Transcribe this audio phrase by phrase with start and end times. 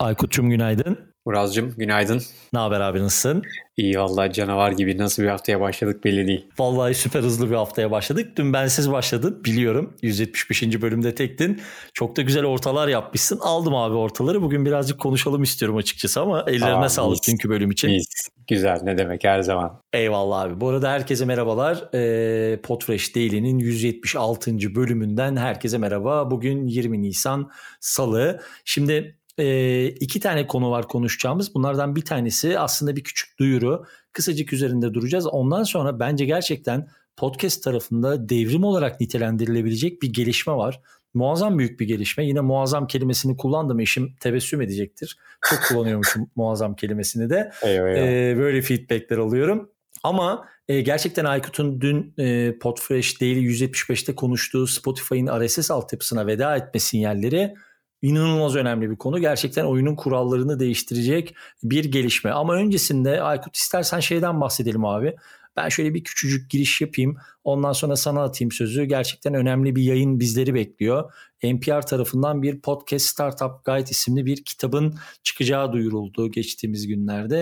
[0.00, 0.98] Aykut'cum günaydın.
[1.26, 2.22] Muraz'cığım günaydın.
[2.52, 3.42] Ne haber abi nasılsın?
[3.76, 6.46] İyi vallahi canavar gibi nasıl bir haftaya başladık belli değil.
[6.58, 8.36] Vallahi süper hızlı bir haftaya başladık.
[8.36, 9.96] Dün bensiz başladın biliyorum.
[10.02, 10.82] 175.
[10.82, 11.60] bölümde tektin.
[11.94, 13.38] Çok da güzel ortalar yapmışsın.
[13.42, 14.42] Aldım abi ortaları.
[14.42, 17.90] Bugün birazcık konuşalım istiyorum açıkçası ama ellerine Aa, sağlık mis, dünkü bölüm için.
[17.90, 18.28] Mis.
[18.48, 19.80] Güzel ne demek her zaman.
[19.92, 20.60] Eyvallah abi.
[20.60, 21.94] Bu arada herkese merhabalar.
[21.94, 24.74] E, Podfresh Daily'nin 176.
[24.74, 26.30] bölümünden herkese merhaba.
[26.30, 28.40] Bugün 20 Nisan Salı.
[28.64, 31.54] Şimdi e, iki tane konu var konuşacağımız.
[31.54, 33.84] Bunlardan bir tanesi aslında bir küçük duyuru.
[34.12, 35.26] Kısacık üzerinde duracağız.
[35.26, 40.80] Ondan sonra bence gerçekten podcast tarafında devrim olarak nitelendirilebilecek bir gelişme var.
[41.14, 42.26] Muazzam büyük bir gelişme.
[42.26, 43.80] Yine muazzam kelimesini kullandım.
[43.80, 45.18] Eşim tebessüm edecektir.
[45.50, 47.50] Çok kullanıyormuşum muazzam kelimesini de.
[47.62, 47.88] Eyvah.
[47.88, 49.70] Ee, böyle feedbackler alıyorum.
[50.02, 56.80] Ama e, gerçekten Aykut'un dün e, Podfresh Daily 175'te konuştuğu Spotify'ın RSS altyapısına veda etme
[56.80, 57.54] sinyalleri
[58.02, 59.18] inanılmaz önemli bir konu.
[59.18, 62.30] Gerçekten oyunun kurallarını değiştirecek bir gelişme.
[62.30, 65.16] Ama öncesinde Aykut istersen şeyden bahsedelim abi.
[65.56, 67.16] Ben şöyle bir küçücük giriş yapayım.
[67.48, 68.84] Ondan sonra sana atayım sözü.
[68.84, 71.12] Gerçekten önemli bir yayın bizleri bekliyor.
[71.42, 77.38] NPR tarafından bir Podcast Startup Guide isimli bir kitabın çıkacağı duyuruldu geçtiğimiz günlerde.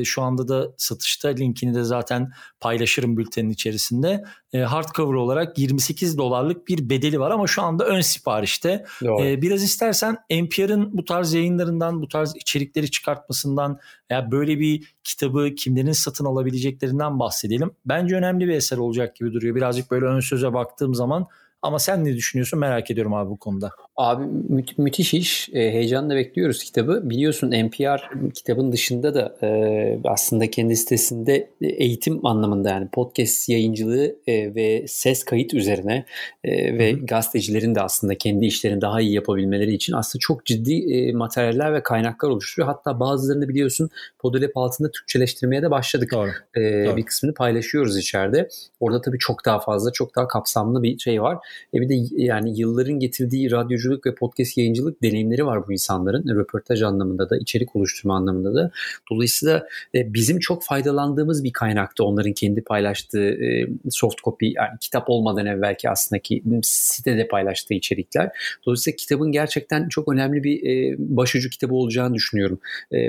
[0.00, 4.24] E, şu anda da satışta linkini de zaten paylaşırım bültenin içerisinde.
[4.52, 8.84] E, hardcover olarak 28 dolarlık bir bedeli var ama şu anda ön siparişte.
[9.20, 13.78] E, biraz istersen NPR'ın bu tarz yayınlarından, bu tarz içerikleri çıkartmasından
[14.10, 17.70] veya böyle bir kitabı kimlerin satın alabileceklerinden bahsedelim.
[17.86, 19.54] Bence önemli bir eser olacak gibi duruyor.
[19.54, 21.26] Birazcık böyle ön söze baktığım zaman
[21.62, 23.70] ama sen ne düşünüyorsun merak ediyorum abi bu konuda.
[23.96, 25.48] Abi mü- müthiş iş.
[25.52, 27.00] E, heyecanla bekliyoruz kitabı.
[27.10, 34.54] Biliyorsun NPR kitabın dışında da e, aslında kendi sitesinde eğitim anlamında yani podcast yayıncılığı e,
[34.54, 36.04] ve ses kayıt üzerine
[36.44, 37.06] e, ve Hı-hı.
[37.06, 41.82] gazetecilerin de aslında kendi işlerini daha iyi yapabilmeleri için aslında çok ciddi e, materyaller ve
[41.82, 42.74] kaynaklar oluşturuyor.
[42.74, 46.10] Hatta bazılarını biliyorsun Podolep altında Türkçeleştirmeye de başladık.
[46.12, 46.30] Doğru.
[46.54, 46.96] E, Doğru.
[46.96, 48.48] Bir kısmını paylaşıyoruz içeride.
[48.80, 51.38] Orada tabii çok daha fazla, çok daha kapsamlı bir şey var.
[51.74, 53.42] E bir de yani yılların getirdiği
[53.82, 56.36] radyoculuk ve podcast yayıncılık deneyimleri var bu insanların.
[56.36, 58.70] Röportaj anlamında da, içerik oluşturma anlamında da.
[59.10, 65.10] Dolayısıyla e, bizim çok faydalandığımız bir kaynaktı onların kendi paylaştığı e, soft copy, yani kitap
[65.10, 68.30] olmadan evvelki aslında ki sitede paylaştığı içerikler.
[68.66, 72.60] Dolayısıyla kitabın gerçekten çok önemli bir e, başucu kitabı olacağını düşünüyorum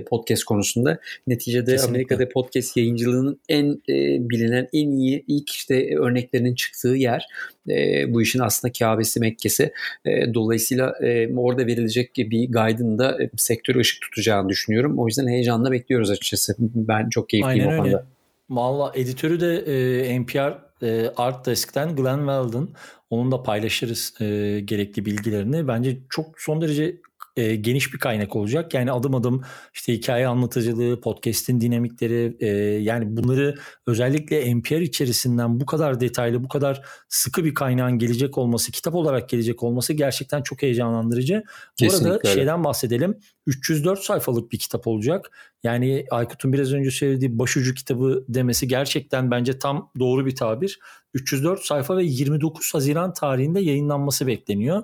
[0.07, 1.00] podcast konusunda.
[1.28, 1.89] Neticede Kesinlikle.
[1.89, 3.81] Amerika'da podcast yayıncılığının en
[4.29, 7.28] bilinen, en iyi ilk işte örneklerinin çıktığı yer
[7.69, 9.74] e, bu işin aslında Kabe'si Mekke'si.
[10.06, 15.00] E, dolayısıyla e, orada verilecek bir guide'ın da e, sektörü ışık tutacağını düşünüyorum.
[15.00, 16.56] O yüzden heyecanla bekliyoruz açıkçası.
[16.59, 18.06] Ben çok keyifliyim Aynen o konuda.
[18.50, 22.69] Valla editörü de e, NPR e, Art Desk'ten Glenn Weldon.
[23.09, 24.25] Onun da paylaşırız e,
[24.66, 25.68] gerekli bilgilerini.
[25.68, 26.95] Bence çok son derece
[27.35, 28.73] e, geniş bir kaynak olacak.
[28.73, 32.47] Yani adım adım işte hikaye anlatıcılığı, podcast'in dinamikleri e,
[32.81, 33.55] yani bunları
[33.88, 39.29] özellikle NPR içerisinden bu kadar detaylı, bu kadar sıkı bir kaynağın gelecek olması, kitap olarak
[39.29, 41.44] gelecek olması gerçekten çok heyecanlandırıcı.
[41.77, 42.09] Kesinlikle.
[42.09, 43.17] Bu arada şeyden bahsedelim.
[43.47, 45.31] 304 sayfalık bir kitap olacak.
[45.63, 50.79] Yani Aykut'un biraz önce söylediği başucu kitabı demesi gerçekten bence tam doğru bir tabir.
[51.13, 54.83] 304 sayfa ve 29 Haziran tarihinde yayınlanması bekleniyor.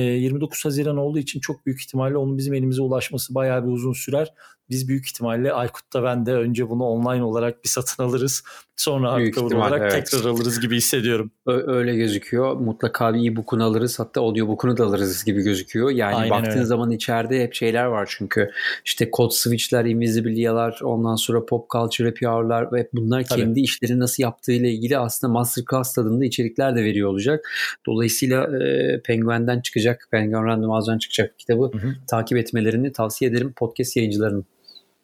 [0.00, 4.32] 29 Haziran olduğu için çok büyük ihtimalle onun bizim elimize ulaşması bayağı bir uzun sürer
[4.70, 8.42] biz büyük ihtimalle Aykut'ta ben de önce bunu online olarak bir satın alırız.
[8.76, 9.92] Sonra hardcover olarak evet.
[10.10, 11.30] tekrar alırız gibi hissediyorum.
[11.46, 12.56] Öyle gözüküyor.
[12.56, 13.98] Mutlaka bir e-book'unu alırız.
[13.98, 15.90] Hatta audiobook'unu da alırız gibi gözüküyor.
[15.90, 16.64] Yani Aynen baktığın öyle.
[16.64, 18.50] zaman içeride hep şeyler var çünkü.
[18.84, 23.40] işte Code Switch'ler, Invisibilia'lar, ondan sonra Pop Culture Happy Hour'lar ve bunlar Tabii.
[23.40, 27.50] kendi işleri nasıl yaptığıyla ilgili aslında Masterclass tadında içerikler de veriyor olacak.
[27.86, 31.94] Dolayısıyla e, Penguin'den çıkacak, Penguin Random House'dan çıkacak kitabı hı hı.
[32.10, 34.46] takip etmelerini tavsiye ederim podcast yayıncılarının.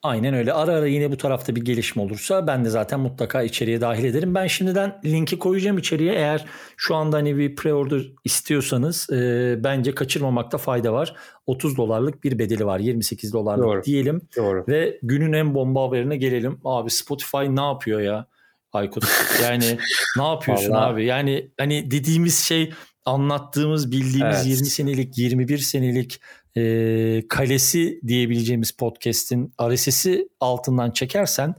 [0.03, 0.53] Aynen öyle.
[0.53, 4.35] Ara ara yine bu tarafta bir gelişme olursa ben de zaten mutlaka içeriye dahil ederim.
[4.35, 6.13] Ben şimdiden linki koyacağım içeriye.
[6.13, 6.45] Eğer
[6.77, 11.15] şu anda hani bir pre-order istiyorsanız e, bence kaçırmamakta fayda var.
[11.47, 12.79] 30 dolarlık bir bedeli var.
[12.79, 13.85] 28 dolarlık Doğru.
[13.85, 14.21] diyelim.
[14.37, 14.65] Doğru.
[14.69, 16.61] Ve günün en bomba haberine gelelim.
[16.65, 18.27] Abi Spotify ne yapıyor ya?
[18.73, 19.05] Aykut.
[19.43, 19.79] Yani
[20.17, 20.93] ne yapıyorsun Vallahi...
[20.93, 21.05] abi?
[21.05, 22.73] Yani hani dediğimiz şey
[23.05, 24.47] anlattığımız bildiğimiz evet.
[24.47, 26.21] 20 senelik 21 senelik
[26.57, 31.55] e, kalesi diyebileceğimiz podcast'in RSS'i altından çekersen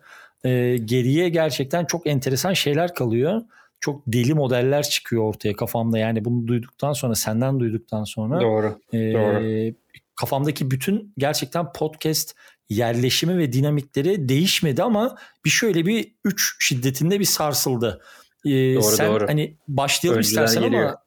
[0.45, 3.41] e, geriye gerçekten çok enteresan şeyler kalıyor.
[3.79, 5.97] Çok deli modeller çıkıyor ortaya kafamda.
[5.97, 8.41] Yani bunu duyduktan sonra, senden duyduktan sonra.
[8.41, 8.79] Doğru.
[8.93, 9.73] E, doğru.
[10.15, 12.35] Kafamdaki bütün gerçekten podcast
[12.69, 18.01] yerleşimi ve dinamikleri değişmedi ama bir şöyle bir üç şiddetinde bir sarsıldı.
[18.45, 19.27] Ee, doğru sen doğru.
[19.27, 20.83] hani başlayalım Önceden istersen geliyor.
[20.83, 21.03] ama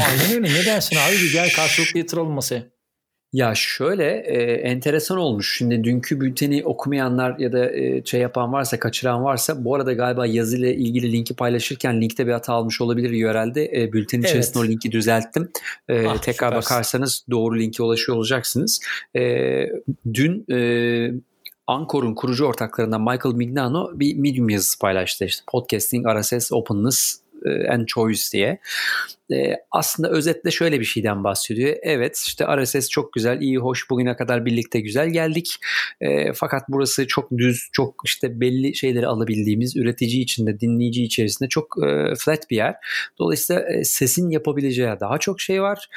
[0.00, 2.73] aynen öyle ne dersin abi bir gel karşılıklı yatıralım masaya.
[3.34, 5.56] Ya şöyle e, enteresan olmuş.
[5.58, 10.26] Şimdi dünkü bülteni okumayanlar ya da e, şey yapan varsa, kaçıran varsa bu arada galiba
[10.26, 13.82] yazıyla ilgili linki paylaşırken linkte bir hata almış olabilir URL'de.
[13.82, 14.30] E, bültenin evet.
[14.30, 15.50] içerisinde o linki düzelttim.
[15.88, 16.56] E, ah, tekrar süpersin.
[16.56, 18.80] bakarsanız doğru linki ulaşıyor olacaksınız.
[19.16, 19.66] E,
[20.14, 20.58] dün e,
[21.66, 25.24] Ankor'un kurucu ortaklarından Michael Mignano bir Medium yazısı paylaştı.
[25.24, 27.23] İşte podcasting, RSS, openness
[27.70, 28.58] and choice diye.
[29.32, 31.76] E, aslında özetle şöyle bir şeyden bahsediyor.
[31.82, 35.56] Evet işte RSS çok güzel, iyi, hoş bugüne kadar birlikte güzel geldik.
[36.00, 41.76] E, fakat burası çok düz, çok işte belli şeyleri alabildiğimiz, üretici içinde, dinleyici içerisinde çok
[41.84, 42.74] e, flat bir yer.
[43.18, 45.88] Dolayısıyla e, sesin yapabileceği daha çok şey var.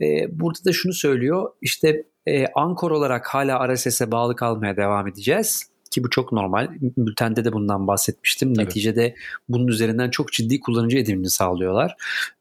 [0.00, 1.50] E, burada da şunu söylüyor.
[1.62, 6.68] İşte e, Ankor olarak hala RSS'e bağlı kalmaya devam edeceğiz ki bu çok normal.
[6.80, 8.54] Bültende de bundan bahsetmiştim.
[8.54, 8.64] Tabii.
[8.64, 9.14] Neticede
[9.48, 11.96] bunun üzerinden çok ciddi kullanıcı edinimini sağlıyorlar.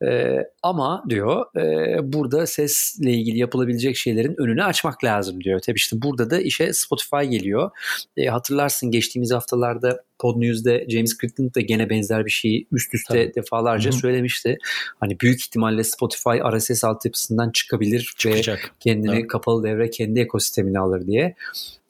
[0.05, 5.59] Ee, ama diyor e, burada sesle ilgili yapılabilecek şeylerin önünü açmak lazım diyor.
[5.59, 7.71] Tabii işte burada da işe Spotify geliyor.
[8.17, 13.13] E, hatırlarsın geçtiğimiz haftalarda Pod News'de James Crickland da gene benzer bir şeyi üst üste
[13.13, 13.35] Tabii.
[13.35, 13.99] defalarca Hı-hı.
[13.99, 14.57] söylemişti.
[14.99, 18.59] Hani büyük ihtimalle Spotify RSS altyapısından çıkabilir Çıkacak.
[18.59, 19.27] ve kendini evet.
[19.27, 21.35] kapalı devre kendi ekosistemini alır diye.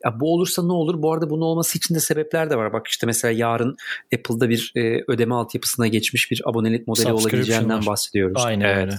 [0.06, 1.02] Ya bu olursa ne olur?
[1.02, 2.74] Bu arada bunun olması için de sebepler de var.
[2.74, 3.78] Bak işte mesela yarın
[4.16, 8.44] Apple'da bir e, ödeme altyapısına geçmiş bir abonelik modeli olabileceğinden bahsediyoruz.
[8.46, 8.94] Aynen evet.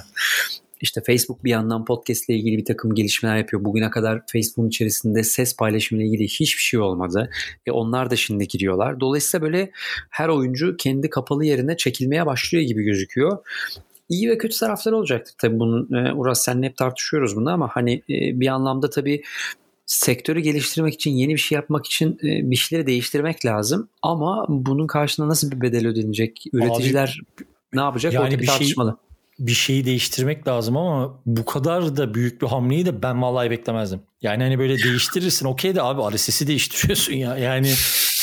[0.80, 3.64] İşte Facebook bir yandan podcast ile ilgili bir takım gelişmeler yapıyor.
[3.64, 7.30] Bugüne kadar Facebook'un içerisinde ses paylaşımı ile ilgili hiçbir şey olmadı.
[7.66, 9.00] E onlar da şimdi giriyorlar.
[9.00, 9.70] Dolayısıyla böyle
[10.10, 13.38] her oyuncu kendi kapalı yerine çekilmeye başlıyor gibi gözüküyor
[14.08, 15.34] İyi ve kötü tarafları olacaktır.
[15.38, 19.22] Tabii bunun e, Uras senle hep tartışıyoruz bunu ama hani e, bir anlamda tabii
[19.86, 23.88] sektörü geliştirmek için, yeni bir şey yapmak için e, bir şeyleri değiştirmek lazım.
[24.02, 26.44] Ama bunun karşılığında nasıl bir bedel ödenecek?
[26.52, 28.12] Üreticiler Abi, ne yapacak?
[28.12, 28.88] Yani Orada bir şey tartışmalı.
[28.90, 33.50] Şey, bir şeyi değiştirmek lazım ama bu kadar da büyük bir hamleyi de ben vallahi
[33.50, 34.00] beklemezdim.
[34.22, 37.38] Yani hani böyle değiştirirsin okey de abi RSS'i değiştiriyorsun ya.
[37.38, 37.72] Yani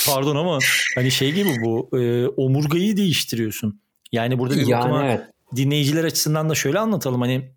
[0.08, 0.60] pardon ama
[0.96, 3.82] hani şey gibi bu e, omurgayı değiştiriyorsun.
[4.12, 5.22] Yani burada bir yani bakıma evet.
[5.56, 7.52] dinleyiciler açısından da şöyle anlatalım hani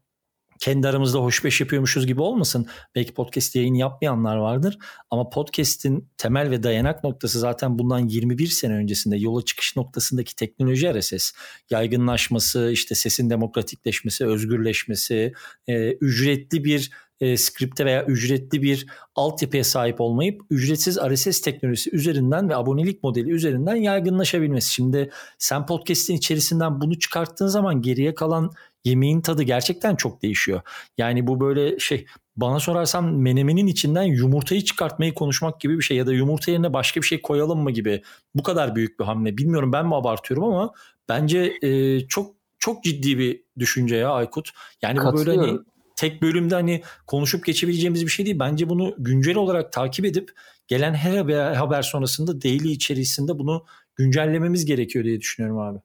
[0.61, 2.67] kendi aramızda hoş beş yapıyormuşuz gibi olmasın.
[2.95, 4.79] Belki podcast yayın yapmayanlar vardır
[5.11, 11.01] ama podcast'in temel ve dayanak noktası zaten bundan 21 sene öncesinde yola çıkış noktasındaki teknoloji
[11.01, 11.33] RSS.
[11.71, 15.33] Yaygınlaşması, işte sesin demokratikleşmesi, özgürleşmesi,
[15.67, 16.91] e, ücretli bir
[17.21, 23.31] e, skripte veya ücretli bir altyapıya sahip olmayıp ücretsiz RSS teknolojisi üzerinden ve abonelik modeli
[23.31, 24.73] üzerinden yaygınlaşabilmesi.
[24.73, 28.51] Şimdi sen podcast'in içerisinden bunu çıkarttığın zaman geriye kalan
[28.85, 30.61] yemeğin tadı gerçekten çok değişiyor.
[30.99, 36.07] Yani bu böyle şey bana sorarsan menemenin içinden yumurtayı çıkartmayı konuşmak gibi bir şey ya
[36.07, 38.03] da yumurta yerine başka bir şey koyalım mı gibi
[38.35, 39.39] bu kadar büyük bir hamle.
[39.39, 40.73] Bilmiyorum ben mi abartıyorum ama
[41.09, 44.51] bence e, çok çok ciddi bir düşünce ya Aykut.
[44.83, 45.59] Yani bu böyle hani
[45.97, 48.39] tek bölümde hani konuşup geçebileceğimiz bir şey değil.
[48.39, 50.31] Bence bunu güncel olarak takip edip
[50.69, 53.65] gelen her haber, haber sonrasında daily içerisinde bunu
[53.97, 55.79] güncellememiz gerekiyor diye düşünüyorum abi.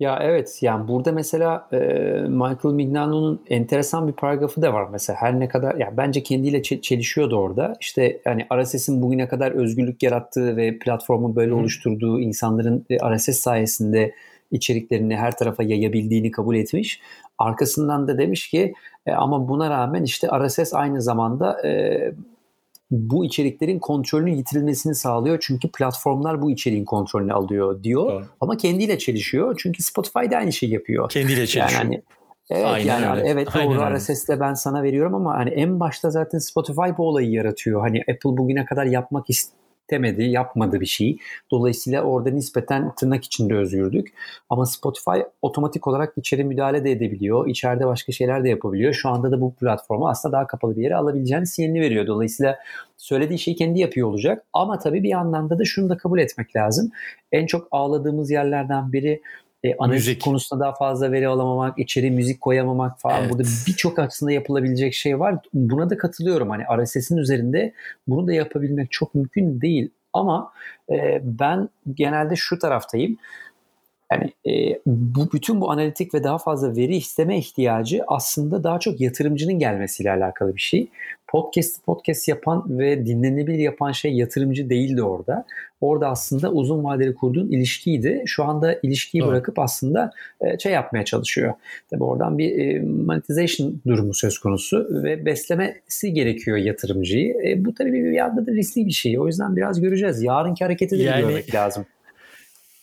[0.00, 1.78] Ya evet yani burada mesela e,
[2.28, 7.36] Michael Mignano'nun enteresan bir paragrafı da var mesela her ne kadar ya bence kendiyle çelişiyordu
[7.36, 7.74] orada.
[7.80, 11.56] İşte yani RSS'in bugüne kadar özgürlük yarattığı ve platformu böyle Hı.
[11.56, 14.14] oluşturduğu insanların RSS sayesinde
[14.50, 17.00] içeriklerini her tarafa yayabildiğini kabul etmiş.
[17.38, 18.74] Arkasından da demiş ki
[19.06, 22.00] e, ama buna rağmen işte RSS aynı zamanda e,
[22.90, 25.38] bu içeriklerin kontrolünün yitirilmesini sağlıyor.
[25.40, 28.12] Çünkü platformlar bu içeriğin kontrolünü alıyor diyor.
[28.12, 28.24] Doğru.
[28.40, 29.54] Ama kendiyle çelişiyor.
[29.62, 31.08] Çünkü Spotify da aynı şeyi yapıyor.
[31.08, 31.82] Kendiyle çelişiyor.
[31.84, 32.02] Yani
[32.50, 33.28] Evet Aynen yani öyle.
[33.28, 37.80] evet doğru RSS'le ben sana veriyorum ama hani en başta zaten Spotify bu olayı yaratıyor.
[37.80, 39.52] Hani Apple bugüne kadar yapmak ist
[39.90, 41.18] istemedi, yapmadı bir şey.
[41.50, 44.12] Dolayısıyla orada nispeten tırnak içinde özgürdük.
[44.50, 47.48] Ama Spotify otomatik olarak içeri müdahale de edebiliyor.
[47.48, 48.92] İçeride başka şeyler de yapabiliyor.
[48.92, 52.06] Şu anda da bu platformu aslında daha kapalı bir yere alabileceğini sinyalini veriyor.
[52.06, 52.58] Dolayısıyla
[52.96, 54.44] söylediği şeyi kendi yapıyor olacak.
[54.52, 56.90] Ama tabii bir anlamda da şunu da kabul etmek lazım.
[57.32, 59.22] En çok ağladığımız yerlerden biri
[59.64, 60.22] e, müzik.
[60.22, 63.20] konusunda daha fazla veri alamamak, içeri müzik koyamamak falan.
[63.20, 63.32] Evet.
[63.32, 65.38] Burada birçok açısında yapılabilecek şey var.
[65.54, 66.50] Buna da katılıyorum.
[66.50, 67.72] Hani RSS'in üzerinde
[68.08, 69.90] bunu da yapabilmek çok mümkün değil.
[70.12, 70.52] Ama
[70.90, 73.16] e, ben genelde şu taraftayım.
[74.12, 79.00] Yani e, bu bütün bu analitik ve daha fazla veri isteme ihtiyacı aslında daha çok
[79.00, 80.88] yatırımcının gelmesiyle alakalı bir şey.
[81.28, 85.44] Podcast podcast yapan ve dinlenebilir yapan şey yatırımcı değildi orada.
[85.80, 88.22] Orada aslında uzun vadeli kurduğun ilişkiydi.
[88.26, 89.30] Şu anda ilişkiyi evet.
[89.30, 91.54] bırakıp aslında e, şey yapmaya çalışıyor.
[91.90, 97.34] Tabii oradan bir e, monetization durumu söz konusu ve beslemesi gerekiyor yatırımcıyı.
[97.46, 99.18] E, bu tabii bir yanda da riskli bir şey.
[99.18, 100.22] O yüzden biraz göreceğiz.
[100.22, 101.86] Yarınki hareketi de yani, görmek lazım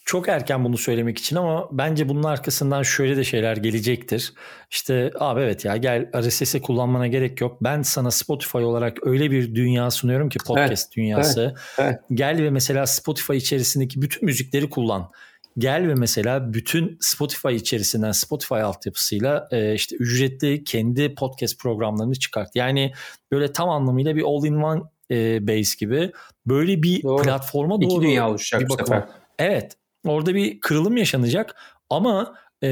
[0.08, 4.34] çok erken bunu söylemek için ama bence bunun arkasından şöyle de şeyler gelecektir.
[4.72, 7.58] İşte abi evet ya gel RSS'i kullanmana gerek yok.
[7.62, 11.42] Ben sana Spotify olarak öyle bir dünya sunuyorum ki podcast evet, dünyası.
[11.42, 12.00] Evet, evet.
[12.14, 15.12] Gel ve mesela Spotify içerisindeki bütün müzikleri kullan.
[15.58, 22.56] Gel ve mesela bütün Spotify içerisinden Spotify altyapısıyla e, işte ücretli kendi podcast programlarını çıkart.
[22.56, 22.94] Yani
[23.32, 26.12] böyle tam anlamıyla bir all-in-one e, base gibi
[26.46, 27.24] böyle bir doğru.
[27.24, 29.10] platforma doğru İki dünya oluşacak bir bakıma.
[29.40, 31.56] Evet orada bir kırılım yaşanacak
[31.90, 32.70] ama e,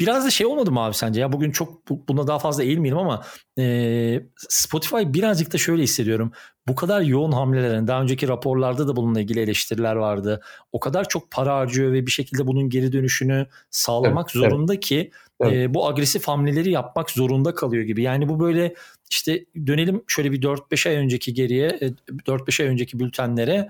[0.00, 1.20] biraz da şey olmadı mı abi sence?
[1.20, 3.24] Ya bugün çok buna daha fazla eğilmeyelim ama
[3.58, 6.32] e, Spotify birazcık da şöyle hissediyorum.
[6.68, 10.42] Bu kadar yoğun hamlelerin daha önceki raporlarda da bununla ilgili eleştiriler vardı.
[10.72, 14.84] O kadar çok para harcıyor ve bir şekilde bunun geri dönüşünü sağlamak evet, zorunda evet.
[14.84, 15.10] ki
[15.40, 15.52] evet.
[15.52, 18.02] E, bu agresif hamleleri yapmak zorunda kalıyor gibi.
[18.02, 18.74] Yani bu böyle
[19.10, 23.68] işte dönelim şöyle bir 4-5 ay önceki geriye 4-5 ay önceki bültenlere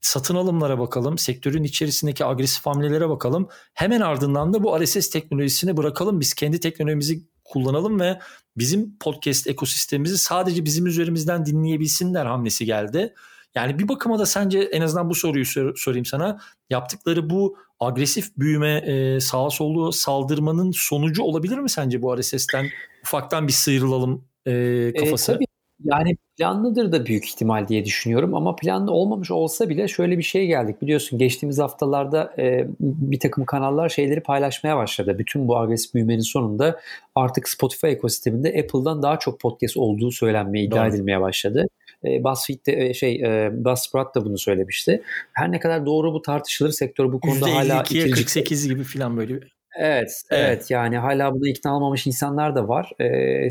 [0.00, 3.48] satın alımlara bakalım, sektörün içerisindeki agresif hamlelere bakalım.
[3.74, 6.20] Hemen ardından da bu RSS teknolojisini bırakalım.
[6.20, 8.18] Biz kendi teknolojimizi kullanalım ve
[8.56, 13.14] bizim podcast ekosistemimizi sadece bizim üzerimizden dinleyebilsinler hamlesi geldi.
[13.54, 16.38] Yani bir bakıma da sence en azından bu soruyu sor- sorayım sana.
[16.70, 22.66] Yaptıkları bu agresif büyüme, e, sağa solu saldırmanın sonucu olabilir mi sence bu RSS'ten
[23.04, 25.32] ufaktan bir sıyrılalım e, kafası?
[25.32, 25.47] E, tabii
[25.84, 30.46] yani planlıdır da büyük ihtimal diye düşünüyorum ama planlı olmamış olsa bile şöyle bir şey
[30.46, 30.82] geldik.
[30.82, 35.18] Biliyorsun geçtiğimiz haftalarda e, bir takım kanallar şeyleri paylaşmaya başladı.
[35.18, 36.80] Bütün bu agresif büyümenin sonunda
[37.14, 40.94] artık Spotify ekosisteminde Apple'dan daha çok podcast olduğu söylenmeye iddia Doğru.
[40.94, 41.66] edilmeye başladı.
[42.04, 45.02] E, BuzzFeed'de şey e, Buzzsprout da bunu söylemişti.
[45.32, 49.40] Her ne kadar doğru bu tartışılır sektör bu konuda hala 48 gibi falan böyle
[49.80, 50.70] Evet, evet, evet.
[50.70, 52.92] Yani hala buna ikna olmamış insanlar da var.
[52.98, 53.06] Ee,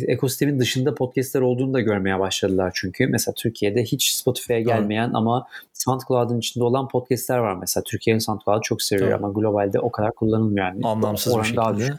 [0.08, 3.08] ekosistemin dışında podcastler olduğunu da görmeye başladılar çünkü.
[3.08, 5.16] Mesela Türkiye'de hiç Spotify'a gelmeyen evet.
[5.16, 7.84] ama SoundCloud'un içinde olan podcastler var mesela.
[7.84, 9.20] Türkiye'nin SoundCloud'u çok seviyor evet.
[9.24, 10.82] ama globalde o kadar kullanılmıyor yani.
[10.84, 11.94] Anlamsız bir şekilde.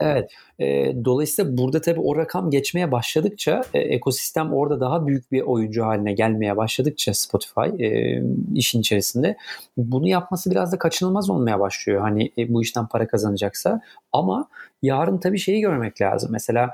[0.00, 0.30] Evet.
[0.58, 5.84] E, dolayısıyla burada tabii o rakam geçmeye başladıkça e, ekosistem orada daha büyük bir oyuncu
[5.84, 8.22] haline gelmeye başladıkça Spotify e,
[8.54, 9.36] işin içerisinde
[9.76, 12.00] bunu yapması biraz da kaçınılmaz olmaya başlıyor.
[12.00, 13.80] Hani e, bu işten para kazanacaksa
[14.12, 14.48] ama
[14.82, 16.30] yarın tabii şeyi görmek lazım.
[16.32, 16.70] Mesela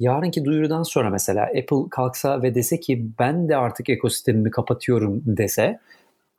[0.00, 5.78] yarınki duyurudan sonra mesela Apple kalksa ve dese ki ben de artık ekosistemimi kapatıyorum dese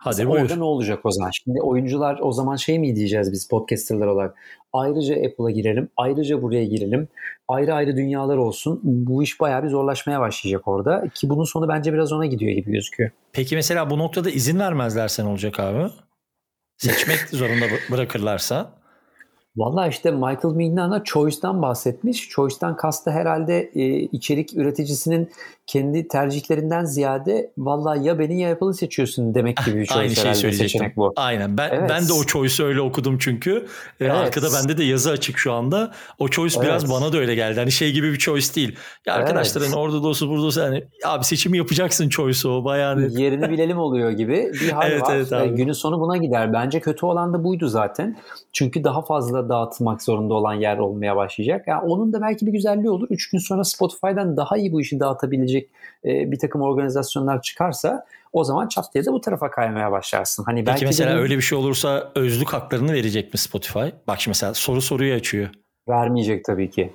[0.04, 0.42] Hadi buyur.
[0.42, 1.32] Orada ne olacak o zaman?
[1.44, 4.36] Şimdi oyuncular o zaman şey mi diyeceğiz biz podcasterlar olarak?
[4.74, 7.08] Ayrıca Apple'a girelim, ayrıca buraya girelim.
[7.48, 8.80] Ayrı ayrı dünyalar olsun.
[8.84, 11.04] Bu iş bayağı bir zorlaşmaya başlayacak orada.
[11.14, 13.12] Ki bunun sonu bence biraz ona gidiyor gibi gözüküyor.
[13.34, 15.92] Peki mesela bu noktada izin vermezlerse ne olacak abi?
[16.78, 18.72] Seçmek zorunda bırakırlarsa?
[19.56, 22.30] Valla işte Michael Mignana Choice'dan bahsetmiş.
[22.30, 25.30] Choice'dan kastı herhalde e, içerik üreticisinin
[25.68, 30.36] kendi tercihlerinden ziyade valla ya beni ya Apple'ı seçiyorsun demek gibi bir choice Aynı şeyi
[30.36, 30.94] söyleyecektim.
[30.96, 31.14] Bu.
[31.16, 31.58] Aynen.
[31.58, 31.90] Ben, evet.
[31.90, 33.52] ben de o choice'u öyle okudum çünkü.
[33.52, 33.66] E,
[34.00, 34.12] evet.
[34.12, 35.92] Arkada bende de yazı açık şu anda.
[36.20, 36.68] O choice evet.
[36.68, 37.60] biraz bana da öyle geldi.
[37.60, 38.76] Hani şey gibi bir choice değil.
[39.06, 39.72] Ya arkadaşlar evet.
[39.72, 43.20] hani orada da olsun burada olsun hani abi seçimi yapacaksın choice'u o bayağı net.
[43.20, 45.16] Yerini bilelim oluyor gibi bir hal evet, var.
[45.16, 45.56] Evet, abi.
[45.56, 46.54] Günün sonu buna gider.
[46.54, 48.18] Bence kötü olan da buydu zaten.
[48.54, 51.68] Çünkü daha fazla dağıtılmak zorunda olan yer olmaya başlayacak.
[51.68, 53.08] Yani onun da belki bir güzelliği olur.
[53.10, 55.70] Üç gün sonra Spotify'dan daha iyi bu işi dağıtabilecek
[56.06, 60.44] e, bir takım organizasyonlar çıkarsa o zaman çat diye de bu tarafa kaymaya başlarsın.
[60.44, 61.20] Hani belki Peki mesela de...
[61.20, 63.86] öyle bir şey olursa özlük haklarını verecek mi Spotify?
[64.08, 65.50] Bak şimdi mesela soru soruyu açıyor.
[65.90, 66.94] Vermeyecek tabii ki.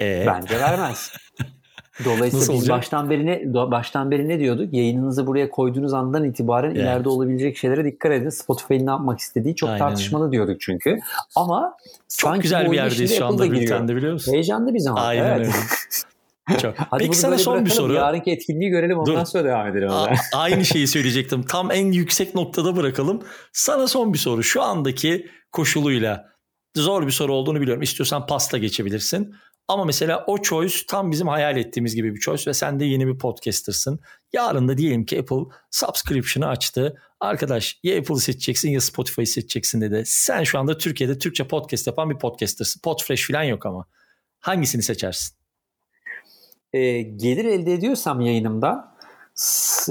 [0.00, 0.24] Ee?
[0.26, 1.12] Bence vermez.
[2.04, 4.72] Dolayısıyla biz baştan beri ne baştan beri ne diyorduk?
[4.72, 6.80] Yayınınızı buraya koyduğunuz andan itibaren evet.
[6.82, 8.28] ileride olabilecek şeylere dikkat edin.
[8.28, 9.78] Spotify'ın ne yapmak istediği çok Aynen.
[9.78, 10.98] tartışmalı diyorduk çünkü.
[11.36, 11.76] Ama
[12.18, 14.32] çok güzel bir yerdeyiz şu anda bültende biliyor musun?
[14.32, 15.04] Heyecanlı bir zaman.
[15.04, 15.38] Aynen evet.
[15.38, 15.52] öyle.
[16.62, 16.74] Çok.
[16.90, 17.92] Hadi Peki sana son bir soru.
[17.92, 19.26] Yarınki etkinliği görelim ondan Dur.
[19.26, 19.90] sonra devam edelim.
[19.90, 21.42] A- aynı şeyi söyleyecektim.
[21.42, 23.22] Tam en yüksek noktada bırakalım.
[23.52, 24.42] Sana son bir soru.
[24.42, 26.28] Şu andaki koşuluyla
[26.76, 27.82] zor bir soru olduğunu biliyorum.
[27.82, 29.34] İstiyorsan pasta geçebilirsin.
[29.72, 33.06] Ama mesela o choice tam bizim hayal ettiğimiz gibi bir choice ve sen de yeni
[33.06, 34.00] bir podcaster'sın.
[34.32, 37.02] Yarın da diyelim ki Apple subscription'ı açtı.
[37.20, 40.02] Arkadaş ya Apple'ı seçeceksin ya Spotify'ı seçeceksin dedi.
[40.06, 42.80] Sen şu anda Türkiye'de Türkçe podcast yapan bir podcaster'sın.
[42.80, 43.86] Podfresh falan yok ama.
[44.40, 45.36] Hangisini seçersin?
[46.72, 48.91] Ee, gelir elde ediyorsam yayınımda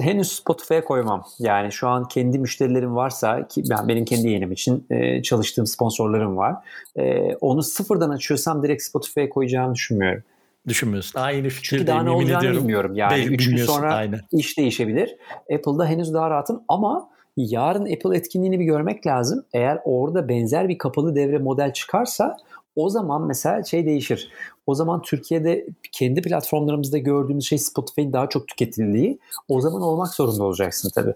[0.02, 1.26] henüz Spotify'a koymam.
[1.40, 6.38] Yani şu an kendi müşterilerim varsa ki ben benim kendi yayınım için e, çalıştığım sponsorlarım
[6.38, 6.56] var.
[6.96, 10.24] E, onu sıfırdan açıyorsam direkt Spotify'a koyacağımı düşünmüyorum.
[10.68, 11.20] Düşünmüyorsun.
[11.20, 12.62] Aynı fikirde Çünkü daha ne olacağını ediyorum.
[12.62, 12.96] bilmiyorum.
[12.96, 14.22] Yani 3 gün sonra aynen.
[14.32, 15.16] iş değişebilir.
[15.54, 19.46] Apple'da henüz daha rahatım ama yarın Apple etkinliğini bir görmek lazım.
[19.54, 22.38] Eğer orada benzer bir kapalı devre model çıkarsa
[22.76, 24.32] o zaman mesela şey değişir.
[24.66, 29.20] O zaman Türkiye'de kendi platformlarımızda gördüğümüz şey Spotify'ın daha çok tüketildiği.
[29.48, 31.14] O zaman olmak zorunda olacaksın tabii.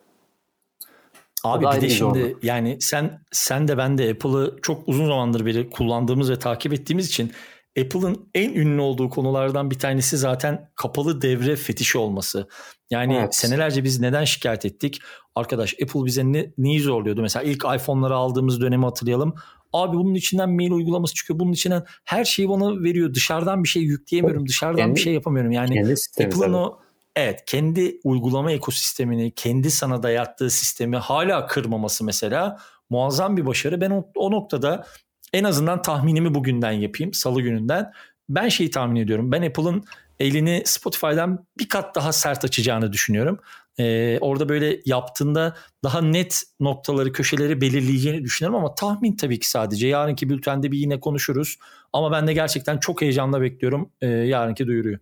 [1.43, 2.39] Abi bir de şimdi zorlu.
[2.43, 7.07] yani sen sen de ben de Apple'ı çok uzun zamandır beri kullandığımız ve takip ettiğimiz
[7.07, 7.31] için
[7.79, 12.47] Apple'ın en ünlü olduğu konulardan bir tanesi zaten kapalı devre fetişi olması.
[12.89, 13.35] Yani evet.
[13.35, 14.99] senelerce biz neden şikayet ettik?
[15.35, 17.21] Arkadaş Apple bize ne, neyi zorluyordu?
[17.21, 19.35] Mesela ilk iPhone'ları aldığımız dönemi hatırlayalım.
[19.75, 21.39] Abi bunun içinden mail uygulaması çıkıyor.
[21.39, 23.13] Bunun içinden her şeyi bana veriyor.
[23.13, 24.47] Dışarıdan bir şey yükleyemiyorum.
[24.47, 25.51] Dışarıdan kendi, bir şey yapamıyorum.
[25.51, 26.79] Yani Apple'ın o
[27.15, 32.57] evet kendi uygulama ekosistemini, kendi sana dayattığı sistemi hala kırmaması mesela
[32.89, 33.81] muazzam bir başarı.
[33.81, 34.85] Ben o, o noktada
[35.33, 37.13] en azından tahminimi bugünden yapayım.
[37.13, 37.91] Salı gününden.
[38.29, 39.31] Ben şeyi tahmin ediyorum.
[39.31, 39.83] Ben Apple'ın
[40.19, 43.39] elini Spotify'dan bir kat daha sert açacağını düşünüyorum.
[43.79, 49.87] Ee, orada böyle yaptığında daha net noktaları, köşeleri belirleyeceğini düşünüyorum ama tahmin tabii ki sadece.
[49.87, 51.57] Yarınki bültende bir yine konuşuruz.
[51.93, 54.97] Ama ben de gerçekten çok heyecanla bekliyorum e, yarınki duyuruyu.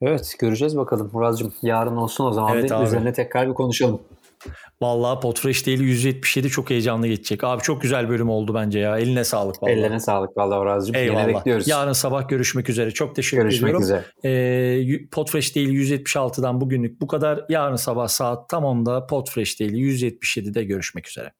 [0.00, 1.54] Evet göreceğiz bakalım Murat'cığım.
[1.62, 4.00] Yarın olsun o zaman evet, bir üzerine tekrar bir konuşalım.
[4.80, 7.44] Vallahi Potfresh değil 177 çok heyecanlı geçecek.
[7.44, 8.98] Abi çok güzel bölüm oldu bence ya.
[8.98, 9.72] Eline sağlık vallahi.
[9.72, 10.96] Eline sağlık vallahi Murat'cığım.
[10.96, 11.22] Eyvallah.
[11.22, 11.68] Yine bekliyoruz.
[11.68, 12.90] Yarın sabah görüşmek üzere.
[12.90, 13.88] Çok teşekkür görüşmek ediyorum.
[13.88, 14.34] Görüşmek üzere.
[14.34, 17.44] Ee, Potfresh değil 176'dan bugünlük bu kadar.
[17.48, 21.32] Yarın sabah saat tam 10'da Potfresh değil 177'de görüşmek üzere.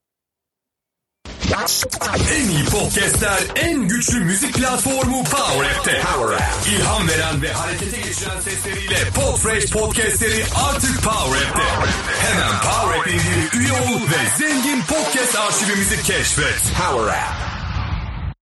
[1.55, 6.01] En iyi podcastler, en güçlü müzik platformu Power App'te.
[6.01, 6.67] Power App.
[6.67, 11.63] İlham veren ve harekete geçiren sesleriyle Podfresh podcastleri artık Power App'te.
[12.19, 16.63] Hemen Power App üye ol ve zengin podcast arşivimizi keşfet.
[16.79, 17.64] Power App.